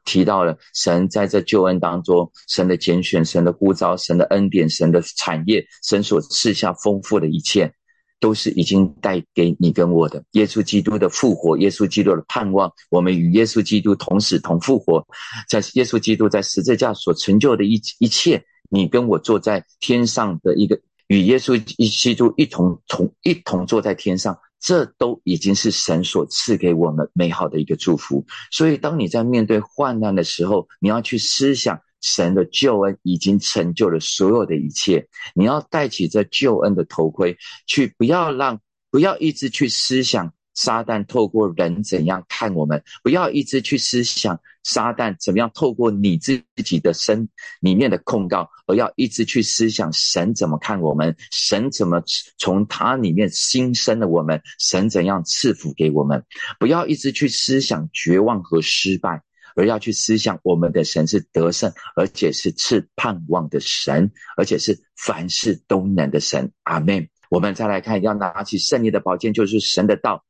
[0.09, 7.71] 提到了神在这救恩当中，神的拣选，神的呼召，神的恩典，神的产业，神所赐下丰富的一切，
[8.19, 10.23] 都是已经带给你跟我的。
[10.31, 15.05] 耶稣基督的复活，耶稣基督的盼望，我们与耶稣基督同死同复活，
[15.47, 24.35] 在耶稣基督在十字架所成就的一一切，你跟我坐在天上的一个，与耶稣基督一同同一同坐在天上。
[24.59, 28.25] 这都已经是神所赐给我们美好的一个祝福。
[28.51, 35.07] 所以，当你在面对患难的时候，你要去思想神的救恩已经成就了所有的一切。
[35.33, 38.59] 你要戴起这救恩的头盔，去不要让，
[38.91, 40.33] 不要一直去思想。
[40.59, 42.83] 撒旦透过人怎样看我们？
[43.01, 47.29] 不要一直去思想撒旦怎么样透过你自己的身
[47.61, 51.15] 里面的控告，而要一直去思想神怎么看我们？
[51.31, 52.03] 神怎么
[52.37, 54.41] 从他里面新生的我们？
[54.59, 56.25] 神怎样赐福给我们？
[56.59, 59.23] 不要一直去思想绝望和失败，
[59.55, 66.51] 而要去思想我们的神是得胜，而且是赐盼望的神，而且是凡事都能的神。
[66.63, 67.07] 阿门。
[67.29, 70.25] 我们再来看，要拿起胜利的宝剑，就是神的道。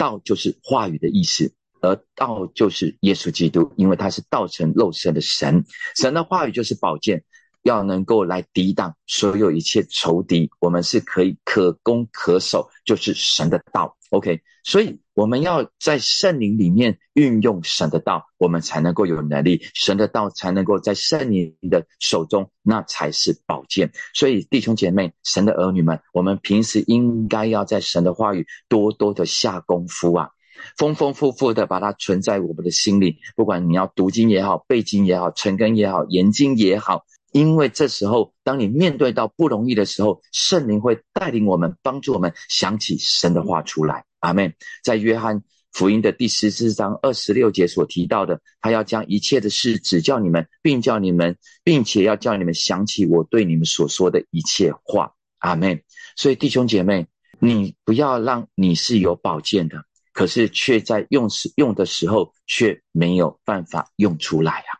[0.00, 5.62] 道就是话语的意思，而道就是耶稣基督，因为他是道成肉身的神。
[5.94, 7.22] 神的话语就是宝剑，
[7.64, 10.48] 要能够来抵挡所有一切仇敌。
[10.58, 13.94] 我们是可以可攻可守，就是神的道。
[14.10, 19.62] OK，所以我们要在圣灵里面运用神的道，我们才能够有能力。
[19.72, 23.92] 神的道才能够在圣灵的手中，那才是宝剑。
[24.12, 30.30] 所以弟兄姐妹，神的儿女们，我们平时应该要在神的话语多多的下功夫啊，
[30.76, 33.18] 丰丰富富的把它存在我们的心里。
[33.36, 37.04] 不管你要读经也好，背经也好，成根也好，研经也好。
[37.32, 44.04] 因为这时候，当你面对到不容易的时候，圣灵会带领我们，帮助我们想起神的话出来。
[44.18, 44.52] 阿门。
[44.82, 55.14] 在约翰福音的第十四章二十六节所提到的，他要将一切的事指教你们，并叫你们，并且要叫你们想起我对你们所说的一切话。
[55.38, 55.80] 阿门。
[56.16, 57.06] 所以弟兄姐妹，
[57.38, 64.70] 你不要让你是有宝剑的，可是却在用时用的时候却没有办法用出来啊，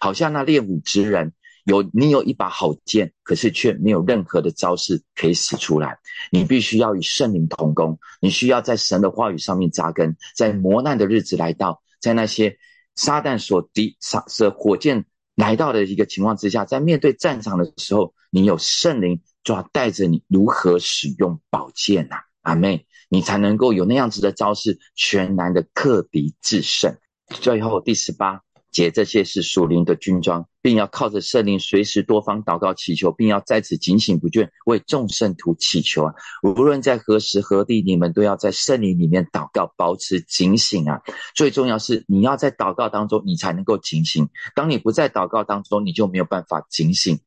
[0.00, 1.34] 好像那练武之人。
[1.68, 5.98] 有你有一把好剑，可是却没有任何的招式可以使出来。
[6.32, 10.16] 你必须要与圣灵同工，你需要在神的话语上面扎根。
[10.34, 12.56] 在磨难的日子来到，在那些
[12.94, 15.04] 撒旦所敌撒射火箭
[15.34, 26.96] 来到的一个情况之下，在面对战场的时候，你有圣灵抓带着你如何使用宝剑呐，阿妹，你才能够有那样子的招式，全然的克敌制胜。
[27.28, 28.40] 最后第十八。
[28.70, 36.14] 解这些是属灵的军装，并要靠着圣灵随时多方祷告祈求，并要在此警醒不倦为众圣徒祈求啊！
[36.42, 41.00] 无论在何时何地，你们都要在圣灵里面祷告，保持警醒啊！
[41.34, 44.28] 最重要是你要在祷告当中，你才能够警醒。
[44.54, 47.18] 当你不在祷告当中，你就没有办法警醒。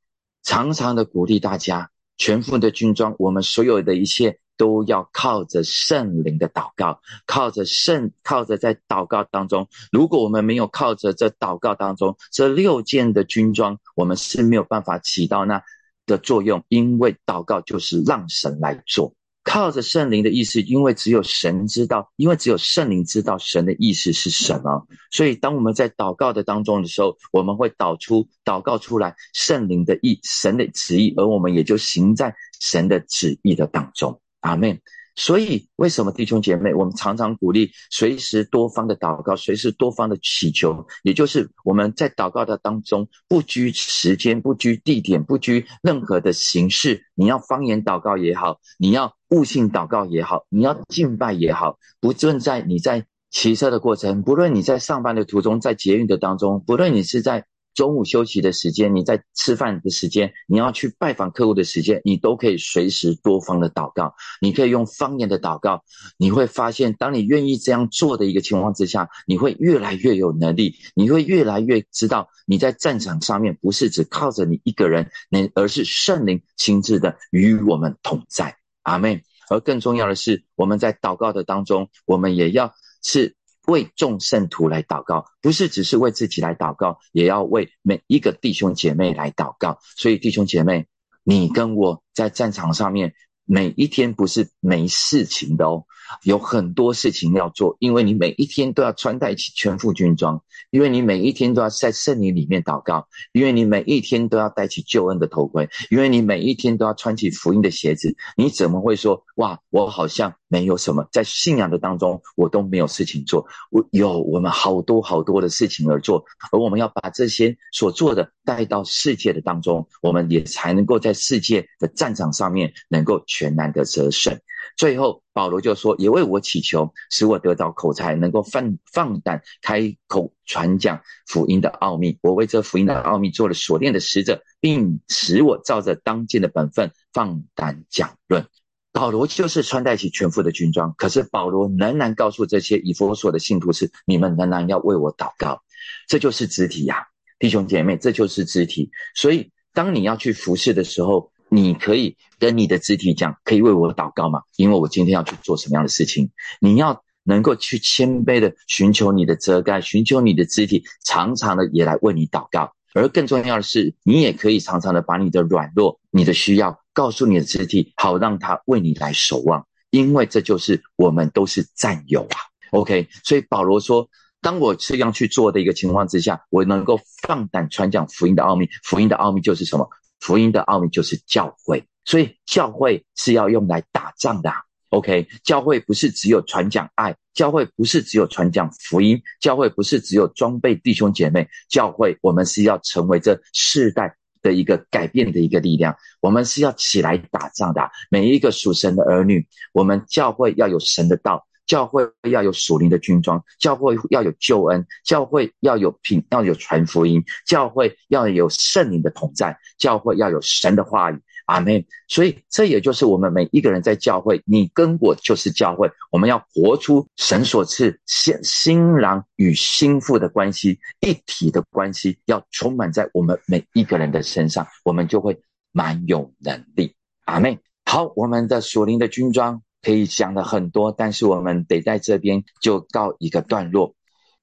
[0.44, 4.40] 常常的鼓励大家，全副的军装，我们所有的一切。
[4.62, 9.68] 都要靠着圣灵的祷告，靠着圣，靠着在祷告当中。
[9.92, 15.64] 如果我们没有靠着这祷告当中这六件的军装，我们是没有办法起到那
[16.06, 16.64] 的作用。
[16.68, 24.86] 因为祷告就是让神来做，靠着圣灵的意思，因为只有神知道，因为只有圣灵知道神的意思是什么。
[25.10, 34.22] 所以当我们在祷告的当中的时候，我们会导出祷告出来圣灵的意，神的旨意，而我们也就行在神的旨意的当中。
[34.42, 34.80] 阿门。
[35.14, 47.04] 所以，为什么弟兄姐妹，我们常常鼓励随时多方的祷告，随时多方的祈求，也就是我们在祷告的当中，不拘时间，不拘地点，不拘任何的形式。
[47.14, 57.46] 你要方言祷告也好，你要悟性祷告也好，你要敬拜也好，不论在你在骑车的过程，不论你在上班的途中，在捷运的当中，不论你是在。
[57.74, 64.14] 中午休息的时间，你在吃饭的时间，你要去拜访客户的时间，你都可以随时多方的祷告。
[64.42, 65.84] 你可以用方言的祷告，
[66.18, 78.58] 你会发现，当你愿意这样做的一个情况之下，你会越来越有能力，你会越来越知道你在战场上面不是只靠着你一个人，你而是圣灵亲自的与我们同在。
[78.84, 79.24] 阿妹。
[79.50, 83.36] 而更重要的是，我们在祷告的当中，我们也要是。
[83.68, 89.80] 为众圣徒来祷告，不是只是为自己来祷告，也要为每一个弟兄姐妹来祷告。
[89.98, 90.88] 所以，弟兄姐妹，
[91.24, 93.14] 你跟我在战场上面。
[93.44, 95.84] 每一天不是没事情的哦，
[96.24, 108.16] 有很多事情要做，因为你每一天都要穿戴起全副军装，因为你每一天都要在圣灵里面祷告，因为你每一天都要戴起救恩的头盔，因为你每一天都要穿起福音的鞋子。
[108.36, 113.48] 你怎么会说哇，我好像没有什么在信仰的当中，我都没有事情做？
[113.70, 123.22] 我有我们好多好多的事情而做，而我们要把这些所做的带到世界的当中，我们也才能够在世界的战场上面能够。
[123.28, 124.38] 全然的得胜。
[124.78, 132.18] 最后，保罗就说：“也为我祈求，使我得到口才，能够放放胆开口传讲福音的奥秘。
[132.22, 138.46] 我为这福音的奥秘做了锁链的使者，并使我照着当今的本分放胆讲论。”
[138.94, 145.62] 保罗就是穿戴起全副的军装，可是保罗仍然告诉这些以弗所的信徒是：你们仍然要为我祷告。
[146.10, 147.08] 这就是肢体呀。
[147.40, 148.92] 弟兄姐妹，这就是肢体。
[149.16, 154.42] 所以，当你要去服侍的时候，你可以跟你的肢体讲，可以为我祷告吗？
[154.56, 156.32] 因为我今天要去做什么样的事情？
[156.62, 162.72] 你要能够去谦卑的寻求你的遮盖，寻求你的肢体，常常的也来为你祷告。
[162.94, 169.68] 而更重要的是，你也可以常常的把你的软弱、你的需要告诉你的肢体，好让他为你来守望。
[169.90, 172.38] 因为这就是我们都是战友啊。
[172.72, 174.08] OK，所以保罗说，
[174.42, 178.70] 当我这样去做的一个情况之下，我能够放胆传讲福音的奥秘。
[178.84, 179.90] 福音的奥秘就是什么？
[180.22, 184.50] 福音的奥秘就是教会，所以教会是要用来打仗的。
[184.90, 197.90] OK，教会不是只有传讲爱，教会不是只有传讲福音，教会不是只有装备弟兄姐妹，教会我们是要成为这世代的一个改变的一个力量，我们是要起来打仗的。
[198.10, 201.48] 每一个属神的儿女，我们教会要有神的道。
[201.66, 211.20] 教会要有属灵的军装，教会要有救恩，教会要有品，要有传福音，教会要有圣灵的同在，教会要有神的话语。
[211.46, 211.84] 阿门。
[212.08, 225.42] 所以这也就是我们每一个人在教会，你跟我就是教会，我们要活出神所赐新新郎与新妇的关系一体的关系，要充满在我们每一个人的身上，我们就会
[225.72, 226.96] 蛮有能力。
[227.26, 227.58] 阿门。
[227.86, 229.62] 好，我们的属灵的军装。
[229.82, 233.96] 可以讲的很多，但是我们得在这边就告一个段落。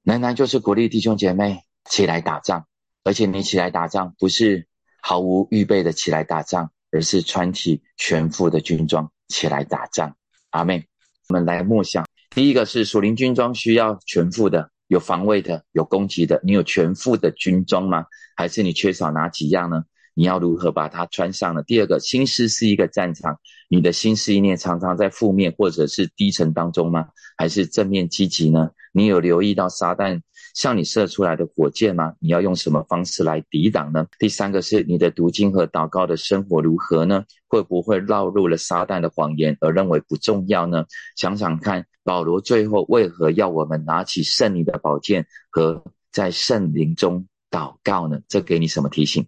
[0.02, 2.66] 仍然就是鼓励弟兄姐妹起来打仗，
[3.04, 4.66] 而且你起来打仗不是
[5.02, 10.16] 毫无预备的起来打仗，而是穿起全副的军装起来打仗。
[10.50, 10.86] 阿妹，
[11.28, 16.40] 我们来默想：第一个是属灵军装需要全副的，有防卫的，有攻击的。
[16.42, 18.06] 你有全副的军装吗？
[18.34, 19.84] 还是你缺少哪几样呢？
[20.18, 21.62] 你要如何把它穿上呢？
[21.62, 23.38] 第二个，心思是一个战场，
[23.68, 27.06] 你的心思意念常常在负面或者是低沉当中吗？
[27.36, 28.68] 还是正面积极呢？
[28.92, 30.20] 你有留意到撒旦
[30.56, 32.14] 向你射出来的火箭吗？
[32.18, 34.08] 你要用什么方式来抵挡呢？
[34.18, 37.22] 第三个是你的读经和祷告的生活如何呢？
[37.46, 40.84] 会不会绕入了撒旦的谎言而认为不重要呢？
[41.14, 48.18] 想想看，保罗最后为何要我们拿起圣灵的宝剑和在圣灵中祷告呢？
[48.26, 49.24] 这给你什么提醒？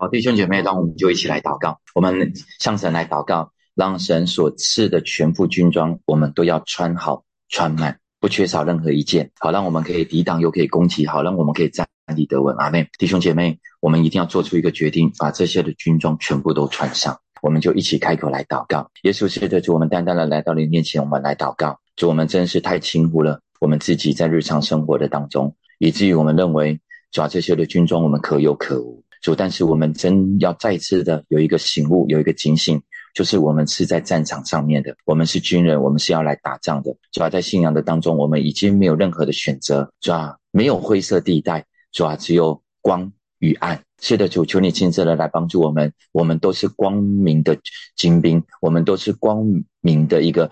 [0.00, 1.80] 好，弟兄姐妹，让我们就一起来祷告。
[1.92, 9.32] 我们向神来祷告，让神所赐的全副军装，我们都要穿好、穿满，不缺少任何一件。
[9.40, 11.04] 好，让我们可以抵挡，又可以攻击。
[11.04, 12.54] 好，让我们可以站立得稳。
[12.58, 17.18] 阿妹，弟兄姐妹，我们一定要做出一个决定，把这些的军装全部都穿上。
[17.42, 18.88] 我们就一起开口来祷告。
[19.02, 21.80] 耶稣是的主，我们单单的来到你面前，我们来祷告。
[21.96, 26.80] 主，我们真是太轻忽了，我们自己在日常生活的当中，以至于我们认为，
[27.10, 29.02] 抓这些的军装我们可有可无。
[29.20, 32.80] 主，但是我们真要再次的有一个醒悟，有一个警醒，
[33.14, 36.94] 就是我们是在战场上面的，我们是军人，我们是要来打仗的。
[37.10, 43.82] 主要在信仰的当中，我们已经没有任何的选择，主要没有灰色地带，主要只有光与暗。
[44.00, 47.58] 是的，主，求你亲自的来帮助我们，我们都是光明的
[47.96, 49.44] 精兵，我们都是光
[49.80, 50.48] 明的一个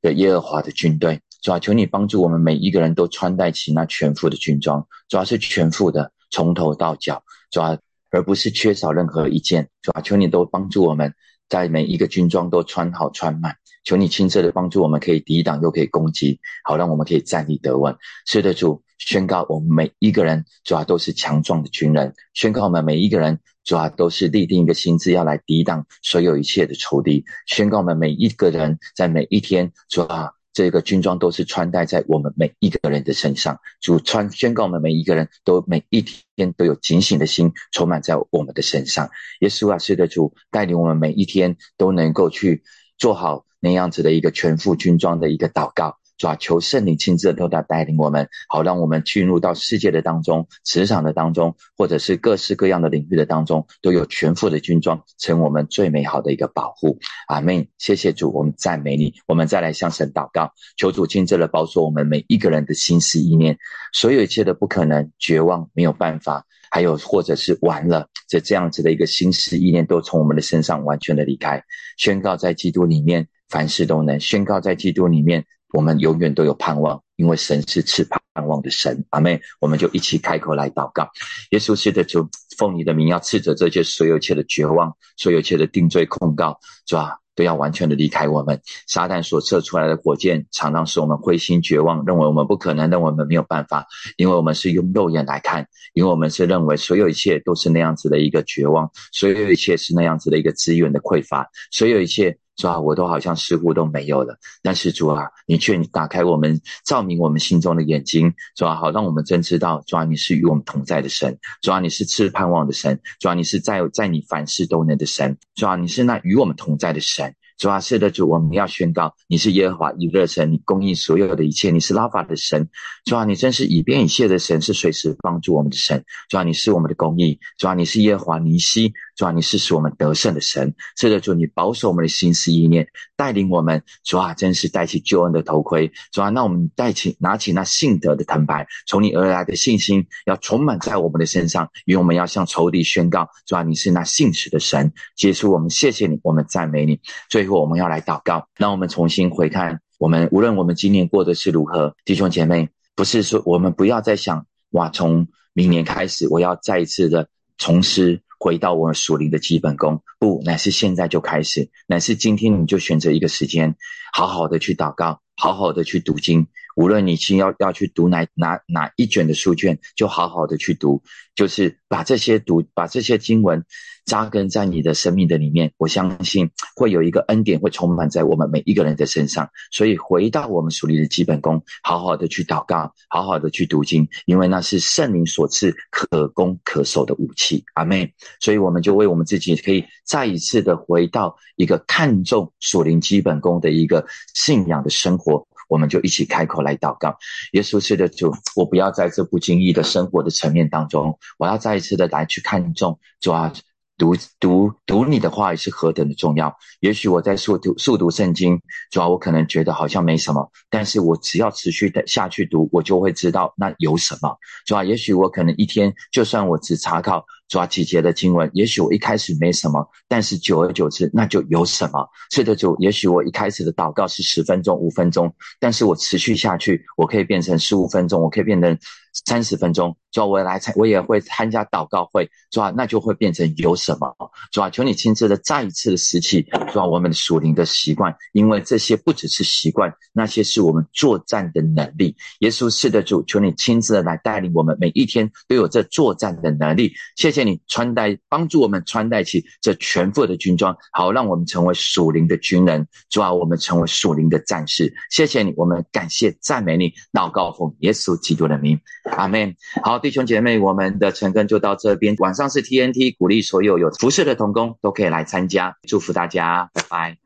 [0.00, 1.20] 的耶和华的军队。
[1.42, 7.78] 主要求你帮助我们每一个人都穿戴起那全副的军装，主要是全副的，从头到脚，主要。
[8.16, 11.12] 而不是缺少任何一件，主啊，求你都帮助我们，
[11.50, 13.56] 在每一个军装都穿好穿满。
[13.84, 17.94] 求你亲自的帮助我们，可以抵挡又可以攻击，好让我们可以站立得稳。
[18.24, 22.14] 是的，主宣告我们每一个人，主啊都是强壮的军人。
[22.32, 27.22] 宣告我们每一个人，主啊都是立定一个心智，要来抵挡所有一切的仇敌。
[27.46, 30.30] 宣告我们每一个人，在每一天，主啊。
[30.56, 39.10] 这个军装都是穿戴在我们每一个人的身上，主穿宣告我们每一个人都每一天都有警醒的心充满在我们的身上。
[39.40, 42.62] 耶稣啊，是的主带领我们每一天都能够去
[42.96, 45.98] 做好那样子的一个全副军装的一个祷告。
[46.18, 56.98] 主啊，求圣灵亲自都在带领我们，好让我们进入到世界的当中、职场的当中，或者是各式各样的领域的当中，都有全副的军装，成我们最美好的一个保护。
[57.28, 57.66] 阿门。
[57.78, 59.14] 谢谢主，我们赞美你。
[59.26, 63.58] 我们再来向神祷告，求主亲自的保守我们每一个人的心思意念，
[63.92, 71.62] 所有一切的不可能、绝望、没有办法，还有或者是完了这这样子的一个心思意念，都从我们的身上完全的离开。
[71.98, 74.18] 宣告在基督里面，凡事都能。
[74.18, 75.44] 宣告在基督里面。
[75.72, 79.04] 我们永远都有盼望，因为神是赐盼望的神。
[79.10, 81.08] 阿妹，我们就一起开口来祷告。
[81.50, 87.18] 耶稣是的主，奉你的名要斥责这些所有一切的绝望，所有一切的定罪控告，是吧？
[87.34, 88.58] 都要完全的离开我们。
[88.86, 93.86] 撒旦所射出来的火箭，常常使我们灰心绝望，认为我们不可能，认为我们没有办法，
[94.16, 102.38] 因为我们是用肉眼来看，因为我们是认为所有一切都是那样子的一个绝望，所有一切是那样子的一个资源的匮乏，所有一切。
[102.56, 104.38] 主啊，我都好像似乎都没有了。
[104.62, 117.34] 但是主啊，你却打开我们，照明我们心中的眼睛，主啊，好让我们真知道，主啊，你是与我们同在的神，主啊，你是赐盼望的神，主啊，你是在在你凡事都能的神，主啊，你是那与我们同在的神。
[117.58, 122.68] 主啊，是的主，我们要宣告你是耶和华以色神，你供应所有的一切，你是拉法的神。
[123.06, 126.04] 主啊，你真是以便以谢的神，是随时帮助我们的神。
[126.28, 127.40] 主啊，你是我们的公义。
[127.56, 128.92] 主啊，你是耶和华尼西。
[129.16, 130.74] 主啊，你是使我们得胜的神。
[130.96, 132.86] 是的主，你保守我们的心思意念，
[133.16, 133.82] 带领我们。
[134.04, 135.90] 主啊，真是戴起救恩的头盔。
[136.12, 144.92] 主啊，那我们戴起拿起那信德的藤牌，从你而来的信心要充满在我们的身上，因为我们要向仇敌宣告：主啊，你是那信实的神。
[145.16, 147.00] 结束，我们谢谢你，我们赞美你。
[147.30, 163.74] 最后，我们要来祷告，让我们重新回看我们，无论我们今年过的是如何，弟兄姐妹，不是说我们不要再想哇，从明年开始，我要再一次的重施回到我们属灵的基本功，不，乃是现在就开始，乃是今天你就选择一个时间，
[164.12, 166.46] 好好的去祷告，好好的去读经。
[166.76, 171.02] 无论你今要要去读哪哪哪一卷的书卷，就好好的去读，
[171.34, 173.64] 就是把这些读，把这些经文
[174.04, 175.72] 扎根在你的生命的里面。
[175.78, 179.48] 我相信会有一个恩典会充满在我们每一个人的身上。
[179.72, 187.64] 所以回到我们属灵的基本功，好好的去祷告，好好的去读经，因为那是圣灵所赐可攻可守的武器。
[187.72, 195.48] 阿妹，所以我们就为我们自己可以再一次的回到一个看重属灵基本功的一个信仰的生活。
[195.68, 197.16] 我们就一起开口来祷告，
[197.52, 203.52] 耶稣是的主，我不要在这不经意的生活的层面当中，我要再一次的来去看重主啊。
[203.98, 206.54] 读读读你的话语是何等的重要。
[206.80, 208.60] 也许我在速读速读圣经，
[208.90, 214.36] 主要我可能觉得好像没什么，但是我只要持续的下去读，我就会知道那有什么。
[214.66, 222.08] 主要也许我可能一天，就算我只查考主要几节的经文，也许我一开始没什么，但是久而久之，那就有什么。
[222.30, 228.78] 是的，主，也许我一开始的祷告是十分钟、五分钟，但是我持续下去，我可以变成十五分钟，我可以变成。
[229.24, 234.14] 三十分钟，主啊，我来参，我也会参加祷告会，主啊，那就会变成有什么，
[234.52, 236.42] 主啊，求你亲自的再一次的拾起，
[236.72, 242.14] 主啊，我们的属灵的习惯，因为这些不只是习惯，那些是我们作战的能力。
[242.40, 246.92] 耶稣是的主，求你亲自的来带领我们，每一天都有这作战的能力。
[247.16, 254.94] 谢谢你穿戴，帮助我们穿戴起这全副的军装，好让我们成为属灵的军人，主啊，我们成为属灵的战士。
[255.10, 258.78] 谢谢你，我们感谢赞美你，祷告奉耶稣基督的名。
[259.12, 259.54] 阿门。
[259.82, 262.14] 好，弟兄姐妹，我们的晨更就到这边。
[262.18, 265.76] 晚上是 TNT，鼓励所有有服饰的童工都可以来参加。
[265.88, 267.25] 祝福大家，拜拜。